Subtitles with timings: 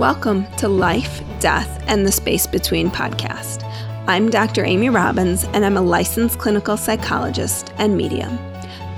[0.00, 3.62] Welcome to Life, Death, and the Space Between podcast.
[4.08, 4.64] I'm Dr.
[4.64, 8.38] Amy Robbins, and I'm a licensed clinical psychologist and medium.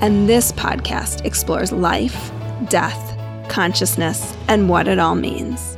[0.01, 2.31] And this podcast explores life,
[2.69, 5.77] death, consciousness, and what it all means.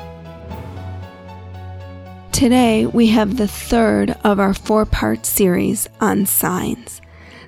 [2.32, 7.00] Today, we have the third of our four part series on signs.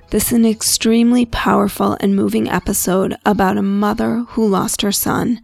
[0.09, 5.41] This is an extremely powerful and moving episode about a mother who lost her son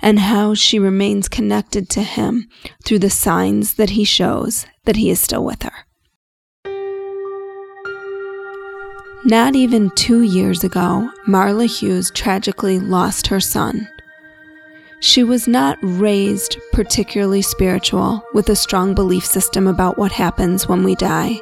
[0.00, 2.48] and how she remains connected to him
[2.82, 5.72] through the signs that he shows that he is still with her.
[9.26, 13.86] Not even two years ago, Marla Hughes tragically lost her son.
[15.00, 20.84] She was not raised particularly spiritual with a strong belief system about what happens when
[20.84, 21.38] we die.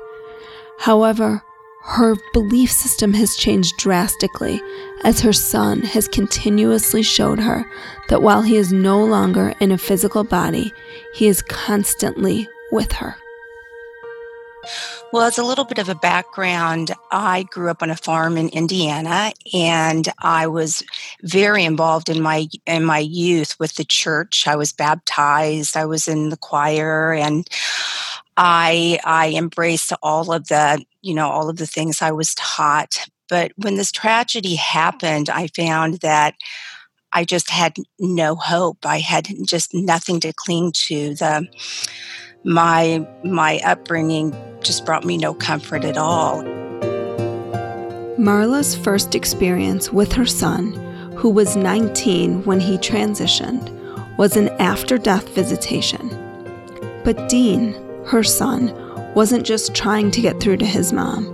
[0.81, 1.41] However,
[1.85, 4.61] her belief system has changed drastically
[5.05, 7.71] as her son has continuously showed her
[8.09, 10.73] that while he is no longer in a physical body,
[11.15, 13.17] he is constantly with her.
[15.13, 18.49] Well, as a little bit of a background, I grew up on a farm in
[18.49, 20.83] Indiana and I was
[21.23, 24.49] very involved in my in my youth with the church.
[24.49, 27.49] I was baptized, I was in the choir and
[28.37, 33.07] I I embraced all of the, you know, all of the things I was taught.
[33.29, 36.35] But when this tragedy happened, I found that
[37.13, 38.85] I just had no hope.
[38.85, 41.15] I had just nothing to cling to.
[41.15, 41.49] The
[42.45, 46.43] my my upbringing just brought me no comfort at all.
[48.19, 50.73] Marla's first experience with her son,
[51.17, 53.71] who was 19 when he transitioned,
[54.17, 56.09] was an after death visitation.
[57.05, 57.75] But Dean,
[58.07, 58.73] her son,
[59.15, 61.31] wasn't just trying to get through to his mom,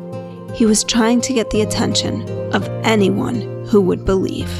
[0.54, 2.22] he was trying to get the attention
[2.54, 4.50] of anyone who would believe.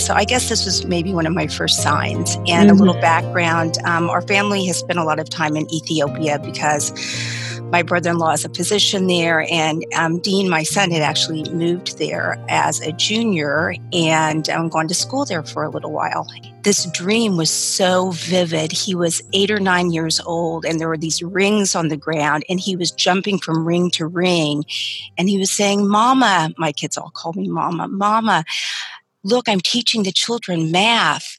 [0.00, 2.36] So I guess this was maybe one of my first signs.
[2.36, 2.70] And mm-hmm.
[2.70, 6.90] a little background um, our family has spent a lot of time in Ethiopia because
[7.72, 11.42] my brother in law is a physician there, and um, Dean, my son, had actually
[11.52, 16.28] moved there as a junior and um, gone to school there for a little while.
[16.64, 18.72] This dream was so vivid.
[18.72, 22.44] He was eight or nine years old, and there were these rings on the ground,
[22.50, 24.66] and he was jumping from ring to ring,
[25.16, 28.44] and he was saying, Mama, my kids all call me Mama, Mama
[29.24, 31.38] look, I'm teaching the children math.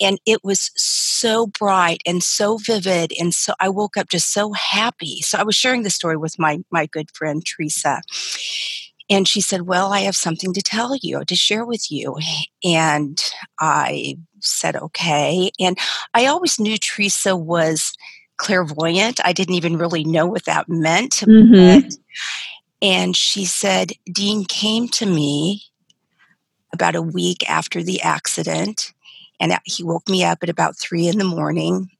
[0.00, 3.12] And it was so bright and so vivid.
[3.18, 5.20] And so I woke up just so happy.
[5.22, 8.00] So I was sharing the story with my, my good friend, Teresa.
[9.08, 12.16] And she said, Well, I have something to tell you, to share with you.
[12.64, 13.18] And
[13.58, 15.50] I said, Okay.
[15.58, 15.76] And
[16.14, 17.92] I always knew Teresa was
[18.36, 19.20] clairvoyant.
[19.24, 21.16] I didn't even really know what that meant.
[21.16, 21.80] Mm-hmm.
[21.80, 21.94] But,
[22.80, 25.64] and she said, Dean came to me
[26.72, 28.92] about a week after the accident.
[29.38, 31.90] And he woke me up at about three in the morning.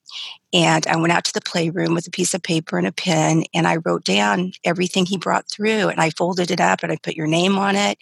[0.53, 3.45] And I went out to the playroom with a piece of paper and a pen,
[3.55, 5.89] and I wrote down everything he brought through.
[5.89, 7.99] And I folded it up and I put your name on it.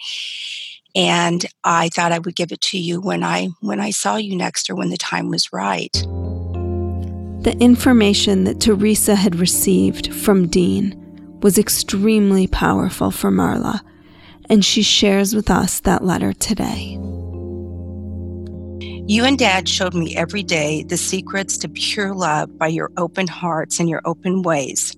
[0.94, 4.34] And I thought I would give it to you when I when I saw you
[4.34, 5.92] next or when the time was right.
[7.42, 10.96] The information that Teresa had received from Dean
[11.40, 13.80] was extremely powerful for Marla
[14.48, 16.98] and she shares with us that letter today.
[19.10, 23.26] You and Dad showed me every day the secrets to pure love by your open
[23.26, 24.94] hearts and your open ways.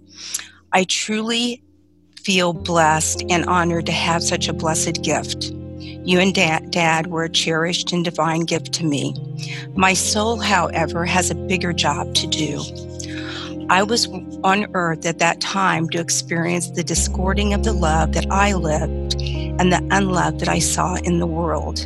[0.72, 1.62] I truly
[2.16, 5.52] feel blessed and honored to have such a blessed gift.
[5.80, 9.14] You and Dad, were a cherished and divine gift to me.
[9.76, 12.62] My soul, however, has a bigger job to do.
[13.70, 14.08] I was
[14.42, 19.14] on earth at that time to experience the discording of the love that I lived
[19.58, 21.80] and the unlove that I saw in the world.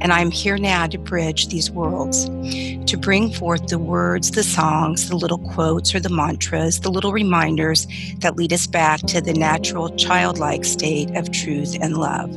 [0.00, 5.08] And I'm here now to bridge these worlds, to bring forth the words, the songs,
[5.08, 7.86] the little quotes or the mantras, the little reminders
[8.18, 12.30] that lead us back to the natural childlike state of truth and love.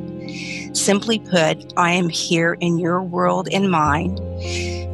[0.76, 4.16] Simply put, I am here in your world and mine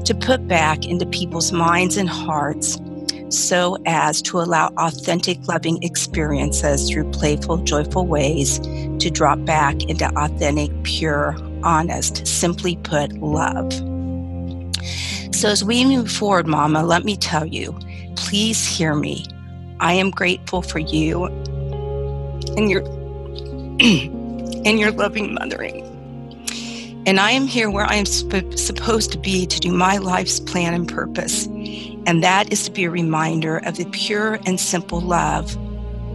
[0.05, 2.79] to put back into people's minds and hearts
[3.29, 10.05] so as to allow authentic loving experiences through playful, joyful ways to drop back into
[10.17, 13.71] authentic, pure, honest, simply put, love.
[15.33, 17.77] So, as we move forward, Mama, let me tell you,
[18.15, 19.25] please hear me.
[19.79, 21.25] I am grateful for you
[22.55, 22.81] and your
[23.79, 25.83] and your loving mothering.
[27.05, 30.39] And I am here where I am sp- supposed to be to do my life's
[30.39, 31.47] plan and purpose.
[32.07, 35.55] And that is to be a reminder of the pure and simple love.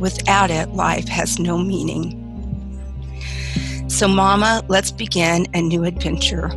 [0.00, 2.18] Without it, life has no meaning.
[3.88, 6.50] So, Mama, let's begin a new adventure.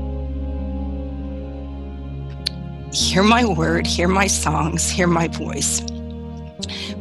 [2.95, 5.81] hear my word, hear my songs, hear my voice.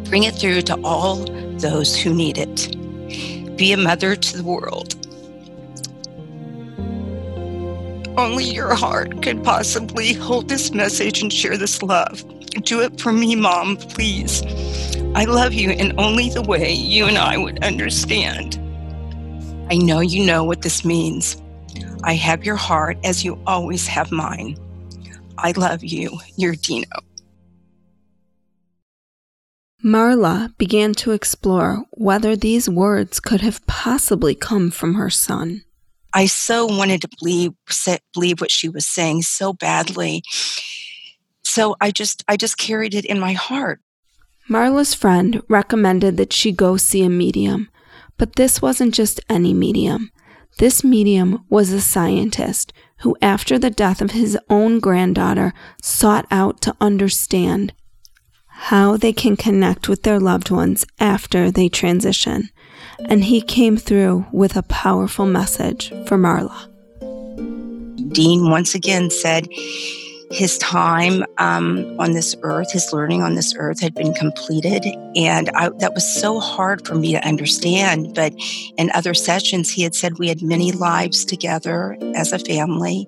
[0.09, 1.25] Bring it through to all
[1.59, 3.57] those who need it.
[3.57, 5.04] Be a mother to the world.
[8.17, 12.25] Only your heart could possibly hold this message and share this love.
[12.63, 14.43] Do it for me, Mom, please.
[15.17, 18.57] I love you in only the way you and I would understand.
[19.69, 21.43] I know you know what this means.
[22.05, 24.59] I have your heart as you always have mine.
[25.37, 26.87] I love you, your Dino.
[29.85, 35.63] Marla began to explore whether these words could have possibly come from her son.
[36.15, 37.53] I so wanted to believe
[38.15, 40.23] believe what she was saying so badly.
[41.43, 43.81] So I just I just carried it in my heart.
[44.49, 47.69] Marla's friend recommended that she go see a medium,
[48.17, 50.11] but this wasn't just any medium.
[50.59, 55.53] This medium was a scientist who, after the death of his own granddaughter,
[55.83, 57.73] sought out to understand
[58.47, 62.51] how they can connect with their loved ones after they transition.
[63.09, 66.69] And he came through with a powerful message for Marla.
[68.13, 69.49] Dean once again said,
[70.35, 74.85] his time um, on this earth, his learning on this earth had been completed.
[75.15, 78.15] And I, that was so hard for me to understand.
[78.15, 78.35] But
[78.77, 83.07] in other sessions, he had said we had many lives together as a family,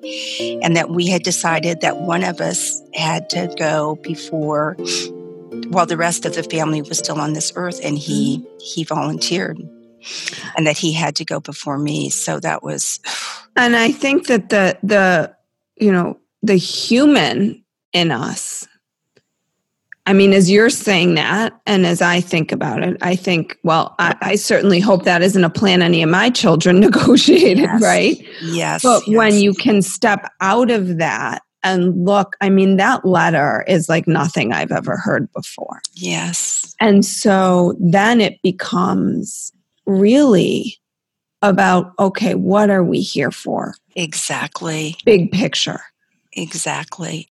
[0.63, 4.77] and that we had decided that one of us had to go before
[5.69, 9.59] while the rest of the family was still on this earth and he he volunteered
[10.57, 13.01] and that he had to go before me so that was
[13.57, 15.35] and i think that the the
[15.77, 18.67] you know the human in us.
[20.09, 23.97] I mean, as you're saying that, and as I think about it, I think, well,
[23.99, 27.83] I, I certainly hope that isn't a plan any of my children negotiated, yes.
[27.83, 28.29] right?
[28.43, 28.83] Yes.
[28.83, 29.17] But yes.
[29.17, 34.07] when you can step out of that and look, I mean, that letter is like
[34.07, 35.81] nothing I've ever heard before.
[35.95, 36.77] Yes.
[36.81, 39.51] And so then it becomes
[39.87, 40.79] really
[41.43, 43.75] about okay, what are we here for?
[43.95, 44.97] Exactly.
[45.05, 45.81] Big picture.
[46.33, 47.29] Exactly.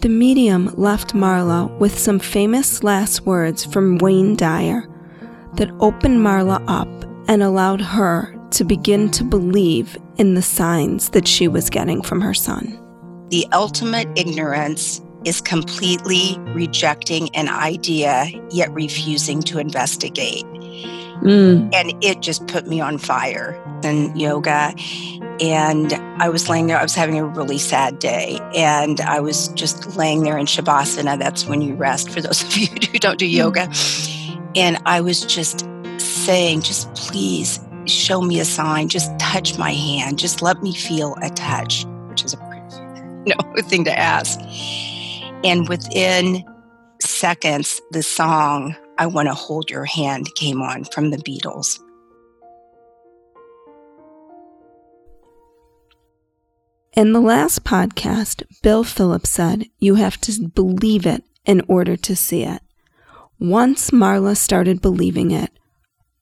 [0.00, 4.88] The medium left Marla with some famous last words from Wayne Dyer
[5.56, 6.88] that opened Marla up
[7.28, 12.20] and allowed her to begin to believe in the signs that she was getting from
[12.22, 12.78] her son.
[13.28, 20.44] The ultimate ignorance is completely rejecting an idea yet refusing to investigate.
[21.22, 21.74] Mm.
[21.74, 24.74] And it just put me on fire in yoga.
[25.40, 28.38] And I was laying there, I was having a really sad day.
[28.54, 31.18] And I was just laying there in Shavasana.
[31.18, 33.70] That's when you rest for those of you who don't do yoga.
[34.56, 35.66] And I was just
[35.98, 41.16] saying, just please show me a sign, just touch my hand, just let me feel
[41.22, 42.38] a touch, which is a
[43.26, 44.38] know, thing to ask.
[45.42, 46.44] And within
[47.00, 51.80] seconds, the song I Want to Hold Your Hand came on from the Beatles.
[56.94, 62.14] In the last podcast, Bill Phillips said you have to believe it in order to
[62.14, 62.60] see it.
[63.38, 65.50] Once Marla started believing it,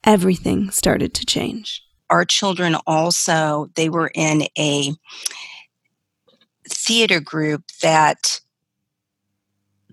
[0.05, 1.82] everything started to change.
[2.09, 4.92] Our children also, they were in a
[6.69, 8.40] theater group that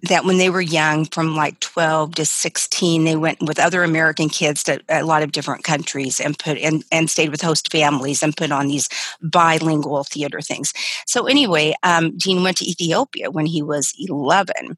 [0.04, 4.30] that when they were young, from like 12 to 16, they went with other American
[4.30, 8.22] kids to a lot of different countries and put and, and stayed with host families
[8.22, 8.90] and put on these
[9.22, 10.74] bilingual theater things.
[11.08, 14.78] So anyway, um, Dean went to Ethiopia when he was 11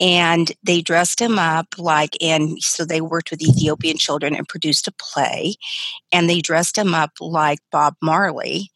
[0.00, 4.86] and they dressed him up like and so they worked with ethiopian children and produced
[4.86, 5.54] a play
[6.12, 8.70] and they dressed him up like bob marley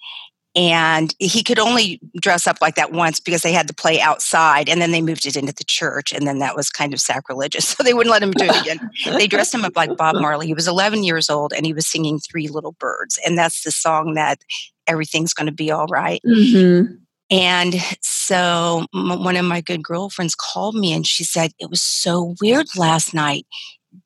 [0.55, 4.69] and he could only dress up like that once because they had to play outside
[4.69, 7.69] and then they moved it into the church and then that was kind of sacrilegious
[7.69, 10.47] so they wouldn't let him do it again they dressed him up like bob marley
[10.47, 13.71] he was 11 years old and he was singing three little birds and that's the
[13.71, 14.39] song that
[14.87, 16.21] everything's going to be all right.
[16.27, 16.95] mm-hmm.
[17.31, 21.81] and so m- one of my good girlfriends called me and she said it was
[21.81, 23.47] so weird last night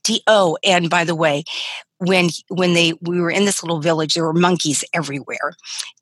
[0.04, 1.44] D- oh, and by the way,
[1.98, 5.52] when when they we were in this little village, there were monkeys everywhere,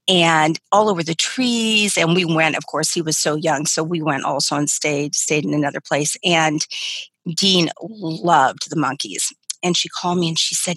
[0.08, 1.96] and all over the trees.
[1.96, 2.56] And we went.
[2.56, 5.80] Of course, he was so young, so we went also and stayed stayed in another
[5.80, 6.16] place.
[6.24, 6.66] And
[7.36, 9.32] Dean loved the monkeys,
[9.62, 10.76] and she called me and she said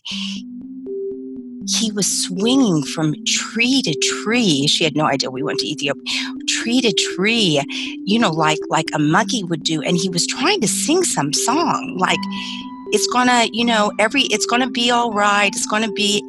[1.68, 3.94] he was swinging from tree to
[4.24, 4.68] tree.
[4.68, 6.02] She had no idea we went to Ethiopia.
[6.48, 7.62] Tree to tree,
[8.06, 11.34] you know, like like a monkey would do, and he was trying to sing some
[11.34, 12.20] song, like
[12.92, 16.24] it's gonna you know every it's gonna be all right it's gonna be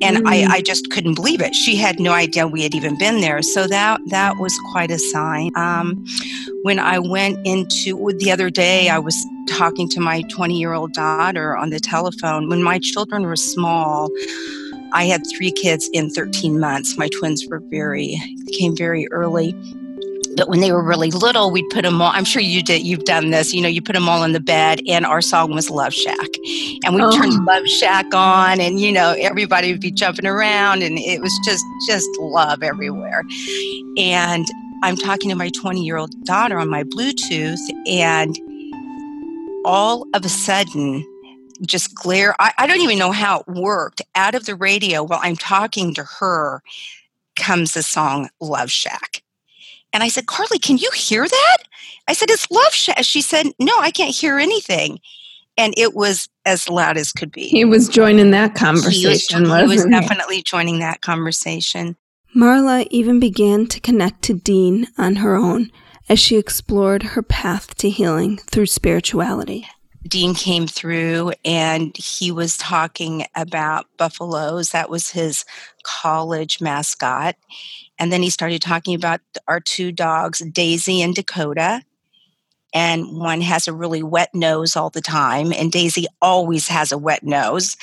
[0.00, 0.28] and mm.
[0.28, 1.54] I, I just couldn't believe it.
[1.54, 3.42] She had no idea we had even been there.
[3.42, 5.50] So that that was quite a sign.
[5.56, 6.04] Um,
[6.62, 9.16] when I went into the other day, I was
[9.48, 12.48] talking to my 20 year old daughter on the telephone.
[12.48, 14.10] When my children were small,
[14.92, 16.96] I had three kids in 13 months.
[16.96, 18.20] My twins were very
[18.52, 19.54] came very early.
[20.38, 22.12] But when they were really little, we'd put them all.
[22.14, 22.86] I'm sure you did.
[22.86, 23.52] You've done this.
[23.52, 26.28] You know, you put them all in the bed, and our song was Love Shack,
[26.84, 27.10] and we oh.
[27.10, 31.36] turned Love Shack on, and you know, everybody would be jumping around, and it was
[31.44, 33.24] just just love everywhere.
[33.96, 34.46] And
[34.84, 38.38] I'm talking to my 20 year old daughter on my Bluetooth, and
[39.64, 41.04] all of a sudden,
[41.66, 42.36] just glare.
[42.38, 44.02] I, I don't even know how it worked.
[44.14, 46.62] Out of the radio while I'm talking to her
[47.34, 49.24] comes the song Love Shack.
[49.92, 51.56] And I said, Carly, can you hear that?
[52.08, 53.04] I said, It's Love Shack.
[53.04, 54.98] She said, No, I can't hear anything.
[55.56, 57.48] And it was as loud as could be.
[57.48, 59.44] He was joining that conversation.
[59.44, 61.96] He was, he was definitely joining that conversation.
[62.36, 65.70] Marla even began to connect to Dean on her own
[66.08, 69.66] as she explored her path to healing through spirituality.
[70.06, 74.70] Dean came through and he was talking about buffaloes.
[74.70, 75.44] That was his
[75.82, 77.36] college mascot.
[77.98, 81.82] And then he started talking about our two dogs, Daisy and Dakota.
[82.74, 86.98] And one has a really wet nose all the time, and Daisy always has a
[86.98, 87.76] wet nose.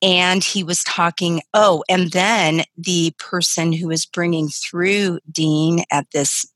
[0.00, 6.10] And he was talking, oh, and then the person who was bringing through Dean at
[6.12, 6.46] this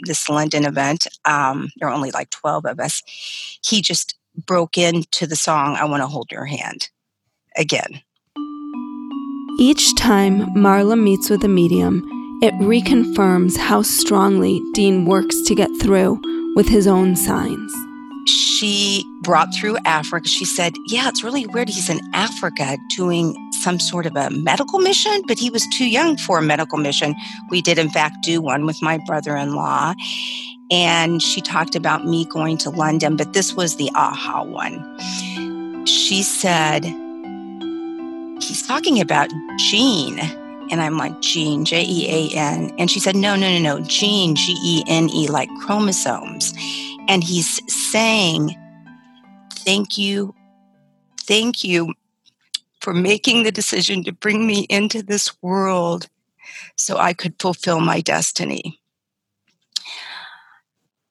[0.00, 3.02] this London event, um, there are only like 12 of us,
[3.62, 6.90] he just broke into the song, I Want to Hold Your Hand
[7.56, 8.02] again.
[9.58, 12.02] Each time Marla meets with a medium,
[12.42, 16.20] it reconfirms how strongly Dean works to get through
[16.54, 17.72] with his own signs.
[18.26, 20.28] She brought through Africa.
[20.28, 21.68] She said, Yeah, it's really weird.
[21.68, 23.34] He's in Africa doing
[23.66, 27.16] some sort of a medical mission, but he was too young for a medical mission.
[27.50, 29.92] We did, in fact, do one with my brother in law.
[30.70, 34.78] And she talked about me going to London, but this was the aha one.
[35.84, 36.84] She said,
[38.40, 40.20] he's talking about gene.
[40.70, 42.72] And I'm like, gene, J E A N.
[42.78, 46.54] And she said, no, no, no, no, gene, G E N E, like chromosomes.
[47.08, 48.54] And he's saying,
[49.54, 50.36] thank you,
[51.18, 51.94] thank you
[52.86, 56.06] for making the decision to bring me into this world
[56.76, 58.78] so I could fulfill my destiny.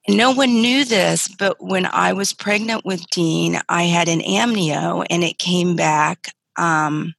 [0.08, 5.04] No one knew this, but when I was pregnant with Dean, I had an amnio
[5.10, 7.12] and it came back um,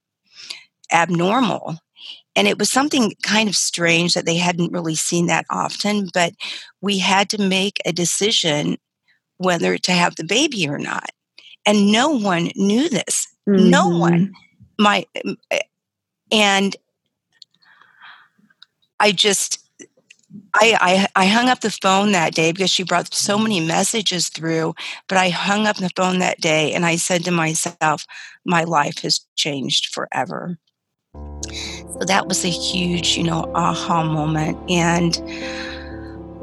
[0.91, 1.77] abnormal.
[2.35, 6.33] And it was something kind of strange that they hadn't really seen that often, but
[6.81, 8.77] we had to make a decision
[9.37, 11.11] whether to have the baby or not.
[11.63, 13.27] And no one knew this.
[13.47, 13.69] Mm-hmm.
[13.69, 14.33] No one.
[14.79, 15.05] My
[15.51, 15.59] eh,
[16.31, 16.75] and
[18.99, 19.63] I just
[20.53, 24.29] I, I, I hung up the phone that day because she brought so many messages
[24.29, 24.75] through.
[25.07, 28.05] But I hung up the phone that day and I said to myself,
[28.45, 30.57] my life has changed forever.
[31.13, 34.57] So that was a huge, you know, aha moment.
[34.69, 35.21] And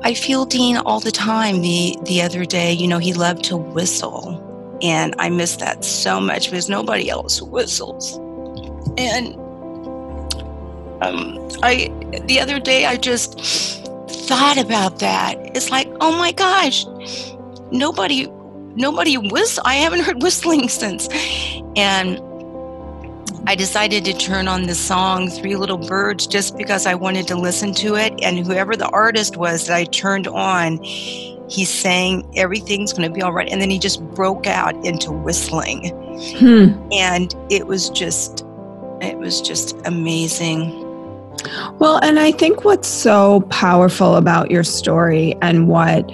[0.03, 1.61] I feel Dean all the time.
[1.61, 4.41] The the other day, you know, he loved to whistle.
[4.85, 8.19] And I miss that so much because nobody else whistles.
[8.99, 9.35] And
[11.03, 11.91] um, I
[12.27, 13.41] the other day I just
[14.29, 15.37] thought about that.
[15.57, 16.85] It's like, oh my gosh,
[17.73, 18.29] nobody
[18.77, 21.09] nobody whist I haven't heard whistling since.
[21.77, 22.21] And
[23.47, 27.37] I decided to turn on the song Three Little Birds just because I wanted to
[27.37, 28.15] listen to it.
[28.23, 33.33] And whoever the artist was that I turned on, he sang Everything's Gonna Be All
[33.33, 33.49] Right.
[33.51, 35.91] And then he just broke out into whistling.
[36.39, 36.89] Hmm.
[36.91, 38.47] And it was just,
[39.03, 40.81] it was just amazing.
[41.79, 46.09] Well, and I think what's so powerful about your story and what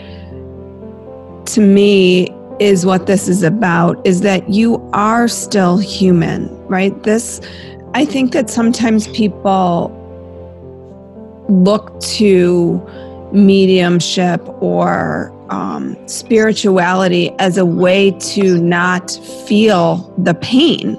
[1.46, 7.02] to me is what this is about is that you are still human, right?
[7.02, 7.40] This,
[7.94, 9.96] I think that sometimes people
[11.48, 12.80] look to
[13.32, 19.10] mediumship or um, spirituality as a way to not
[19.46, 20.96] feel the pain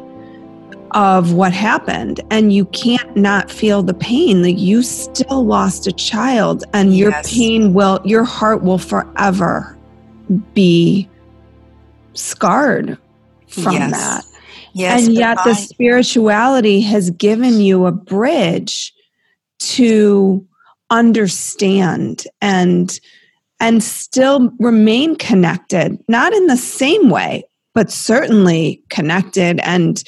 [0.91, 2.19] of what happened.
[2.31, 4.43] And you can't not feel the pain.
[4.43, 9.77] Like you still lost a child and your pain will your heart will forever
[10.53, 11.09] be
[12.13, 12.97] scarred
[13.51, 13.91] from yes.
[13.91, 14.25] that
[14.73, 18.93] yes and yet I, the spirituality has given you a bridge
[19.59, 20.45] to
[20.89, 22.99] understand and
[23.59, 27.43] and still remain connected not in the same way
[27.73, 30.03] but certainly connected and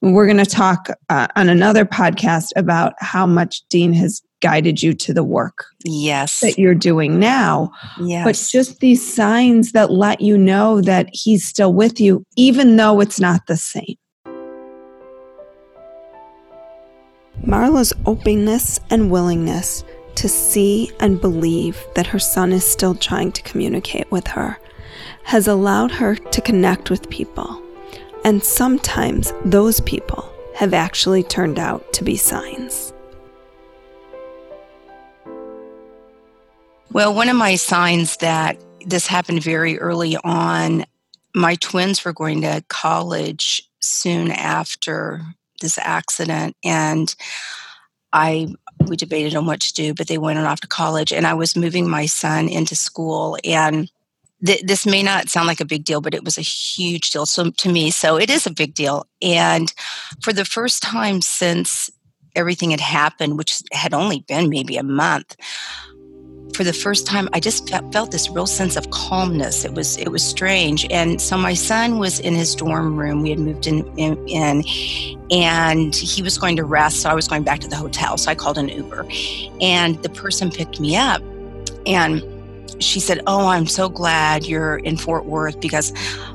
[0.00, 4.92] We're going to talk uh, on another podcast about how much Dean has guided you
[4.92, 10.20] to the work yes that you're doing now yes but just these signs that let
[10.20, 13.96] you know that he's still with you even though it's not the same
[17.46, 19.84] Marla's openness and willingness
[20.16, 24.58] to see and believe that her son is still trying to communicate with her
[25.28, 27.62] has allowed her to connect with people.
[28.24, 32.87] And sometimes those people have actually turned out to be signs.
[36.98, 40.84] Well, one of my signs that this happened very early on,
[41.32, 45.22] my twins were going to college soon after
[45.60, 47.14] this accident and
[48.12, 48.52] I
[48.88, 51.34] we debated on what to do, but they went on off to college and I
[51.34, 53.88] was moving my son into school and
[54.44, 57.26] th- this may not sound like a big deal, but it was a huge deal
[57.26, 57.92] so, to me.
[57.92, 59.06] So it is a big deal.
[59.22, 59.72] And
[60.20, 61.92] for the first time since
[62.34, 65.36] everything had happened, which had only been maybe a month,
[66.58, 70.08] for the first time i just felt this real sense of calmness it was it
[70.08, 73.86] was strange and so my son was in his dorm room we had moved in,
[73.96, 74.64] in, in
[75.30, 78.28] and he was going to rest so i was going back to the hotel so
[78.28, 79.06] i called an uber
[79.60, 81.22] and the person picked me up
[81.86, 82.24] and
[82.80, 85.92] she said, Oh, I'm so glad you're in Fort Worth because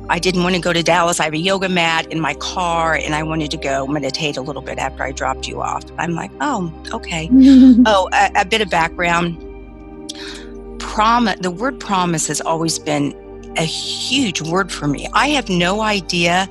[0.10, 1.22] I didn't want to go to Dallas.
[1.22, 4.42] I have a yoga mat in my car and I wanted to go meditate a
[4.42, 5.86] little bit after I dropped you off.
[5.98, 7.30] I'm like, Oh, okay.
[7.86, 9.38] oh, a, a, bit of background
[10.94, 13.14] the word promise has always been
[13.58, 15.08] a huge word for me.
[15.14, 16.48] I have no idea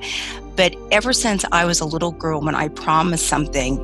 [0.55, 3.79] but ever since i was a little girl when i promised something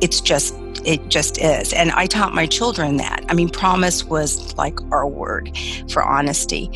[0.00, 1.72] it's just it just is.
[1.72, 3.24] And i taught my children that.
[3.28, 5.56] I mean promise was like our word
[5.90, 6.70] for honesty.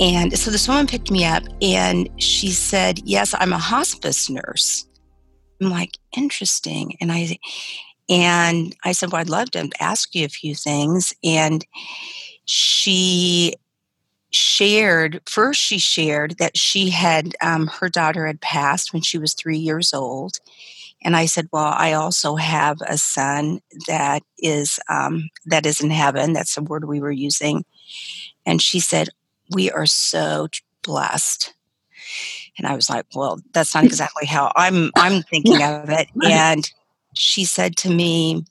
[0.00, 4.86] And so this woman picked me up and she said yes i'm a hospice nurse.
[5.60, 6.96] I'm like interesting.
[7.00, 7.36] And i
[8.08, 11.12] and I said, Well, I'd love to ask you a few things.
[11.22, 11.66] And
[12.48, 13.54] she
[14.30, 19.34] shared first she shared that she had um, her daughter had passed when she was
[19.34, 20.36] three years old.
[21.04, 25.90] And i said well i also have a son that is um, that is in
[25.90, 27.64] heaven that's the word we were using.
[28.46, 29.10] And she said
[29.50, 30.48] we are so
[30.82, 31.52] blessed.
[32.56, 36.08] And i was like well that's not exactly how i'm i'm thinking of it.
[36.24, 36.70] And
[37.14, 38.44] she said to me,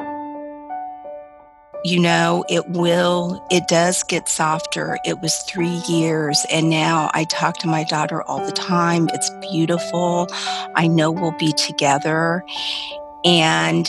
[1.88, 4.98] you know, it will, it does get softer.
[5.06, 9.08] It was three years, and now I talk to my daughter all the time.
[9.14, 10.28] It's beautiful.
[10.76, 12.44] I know we'll be together.
[13.24, 13.88] And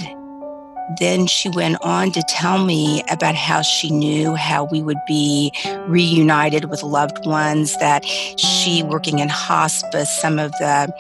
[0.97, 5.53] then she went on to tell me about how she knew how we would be
[5.87, 10.93] reunited with loved ones that she working in hospice some of the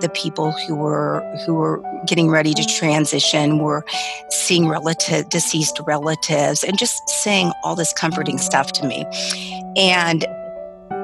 [0.00, 3.84] the people who were who were getting ready to transition were
[4.30, 9.04] seeing relative deceased relatives and just saying all this comforting stuff to me.
[9.76, 10.26] And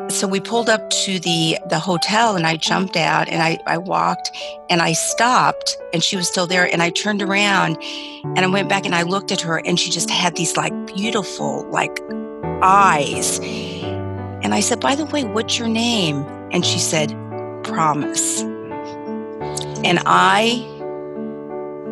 [0.08, 3.78] so we pulled up to the the hotel and I jumped out and I, I
[3.78, 4.30] walked
[4.70, 7.76] and I stopped and she was still there and I turned around
[8.24, 10.72] and I went back and I looked at her and she just had these like
[10.86, 12.00] beautiful like
[12.62, 13.40] eyes.
[13.40, 16.24] And I said, by the way, what's your name?
[16.52, 17.10] And she said,
[17.64, 18.42] Promise.
[19.84, 20.64] And I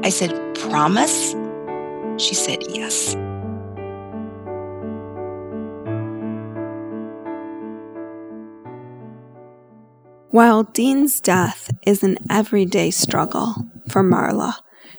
[0.05, 1.35] I said, Promise?
[2.19, 3.17] She said, Yes.
[10.35, 13.55] While Dean's death is an everyday struggle
[13.89, 14.55] for Marla,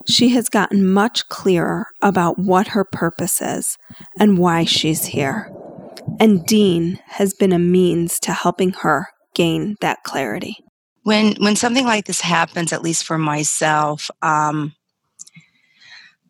[0.08, 3.78] she has gotten much clearer about what her purpose is
[4.18, 5.52] and why she's here.
[6.22, 10.56] And Dean has been a means to helping her gain that clarity.
[11.04, 14.74] When when something like this happens, at least for myself, um,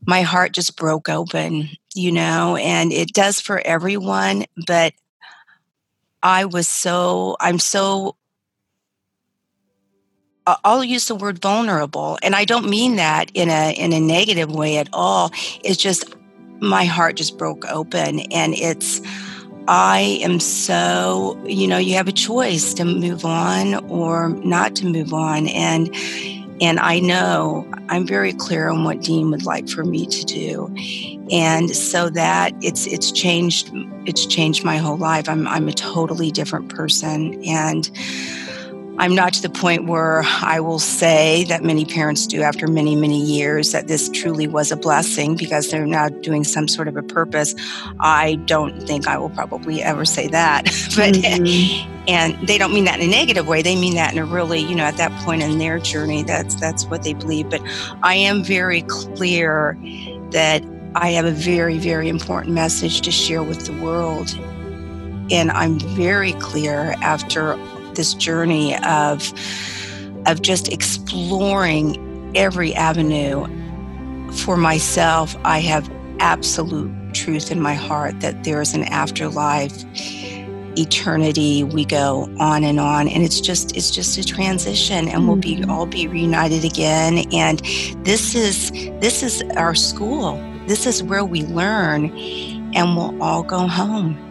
[0.07, 4.45] my heart just broke open, you know, and it does for everyone.
[4.65, 4.93] But
[6.23, 8.15] I was so I'm so
[10.47, 14.51] I'll use the word vulnerable, and I don't mean that in a in a negative
[14.51, 15.31] way at all.
[15.63, 16.15] It's just
[16.59, 19.01] my heart just broke open, and it's
[19.67, 24.85] I am so you know you have a choice to move on or not to
[24.85, 25.89] move on, and
[26.61, 30.71] and I know I'm very clear on what Dean would like for me to do,
[31.31, 33.71] and so that it's it's changed
[34.05, 35.27] it's changed my whole life.
[35.27, 37.89] I'm I'm a totally different person, and
[38.97, 42.95] I'm not to the point where I will say that many parents do after many,
[42.95, 46.95] many years that this truly was a blessing because they're now doing some sort of
[46.95, 47.55] a purpose.
[47.99, 50.63] I don't think I will probably ever say that.
[50.95, 51.91] but mm-hmm.
[52.07, 53.61] and they don't mean that in a negative way.
[53.61, 56.55] They mean that in a really, you know, at that point in their journey, that's
[56.55, 57.49] that's what they believe.
[57.49, 57.61] But
[58.01, 59.77] I am very clear
[60.31, 60.63] that
[60.95, 64.33] I have a very, very important message to share with the world.
[65.31, 67.57] And I'm very clear after
[67.95, 69.33] this journey of
[70.25, 73.47] of just exploring every avenue.
[74.31, 79.85] For myself i have absolute truth in my heart that there is an afterlife
[80.77, 81.63] eternity.
[81.63, 85.55] We go on and on and it's just it's just a transition and we'll be
[85.55, 85.71] mm-hmm.
[85.71, 87.25] all be reunited again.
[87.31, 87.59] And
[88.05, 90.35] this is this is our school.
[90.67, 92.11] This is where we learn
[92.75, 94.24] and we'll all go home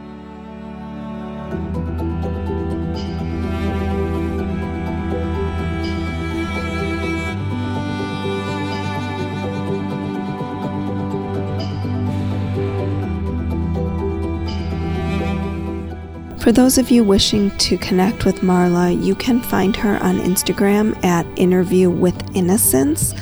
[16.44, 21.02] For those of you wishing to connect with Marla, you can find her on Instagram
[21.02, 23.14] at Interview with Innocence.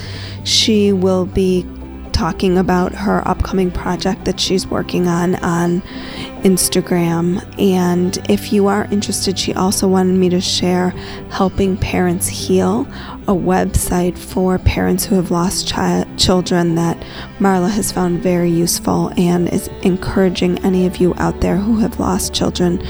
[0.42, 1.64] She will be
[2.12, 5.82] talking about her upcoming project that she's working on on
[6.42, 7.42] Instagram.
[7.60, 10.90] And if you are interested, she also wanted me to share
[11.30, 12.82] Helping Parents Heal,
[13.22, 16.96] a website for parents who have lost chi- children that
[17.38, 21.98] Marla has found very useful and is encouraging any of you out there who have
[21.98, 22.84] lost children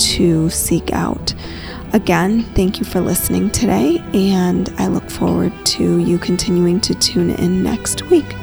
[0.00, 1.34] to seek out.
[1.92, 7.30] Again, thank you for listening today, and I look forward to you continuing to tune
[7.30, 8.34] in next week.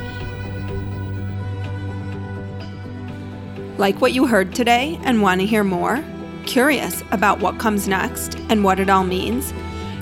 [3.77, 6.03] Like what you heard today and want to hear more?
[6.45, 9.53] Curious about what comes next and what it all means?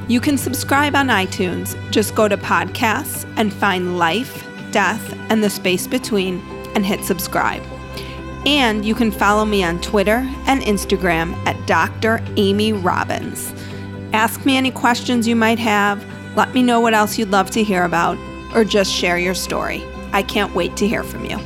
[0.08, 1.76] You can subscribe on iTunes.
[1.91, 6.39] Just go to podcasts and find Life, Death, and the Space Between
[6.76, 7.63] and hit subscribe.
[8.45, 12.23] And you can follow me on Twitter and Instagram at Dr.
[12.38, 13.53] Amy Robbins.
[14.13, 16.05] Ask me any questions you might have,
[16.36, 18.17] let me know what else you'd love to hear about,
[18.53, 19.84] or just share your story.
[20.13, 21.39] I can't wait to hear from you.